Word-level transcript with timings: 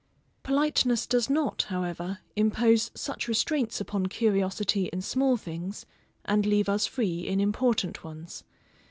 Politeness 0.41 1.05
does 1.05 1.29
not, 1.29 1.67
however, 1.69 2.21
impose 2.35 2.89
such 2.95 3.27
restraints 3.27 3.79
upon 3.79 4.07
curiosity 4.07 4.87
in 4.91 4.99
small 5.03 5.37
things, 5.37 5.85
and 6.25 6.43
leave 6.43 6.67
us 6.67 6.87
free 6.87 7.27
in 7.27 7.39
important 7.39 8.03
ones. 8.03 8.43